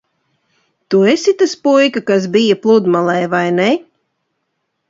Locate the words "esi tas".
1.11-1.53